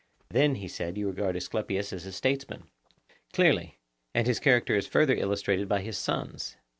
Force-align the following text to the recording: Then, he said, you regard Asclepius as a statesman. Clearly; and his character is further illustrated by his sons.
Then, 0.29 0.55
he 0.55 0.67
said, 0.67 0.97
you 0.97 1.05
regard 1.09 1.35
Asclepius 1.35 1.93
as 1.93 2.07
a 2.07 2.11
statesman. 2.11 2.63
Clearly; 3.33 3.77
and 4.15 4.25
his 4.25 4.39
character 4.39 4.73
is 4.75 4.87
further 4.87 5.13
illustrated 5.13 5.69
by 5.69 5.81
his 5.81 5.95
sons. 5.95 6.57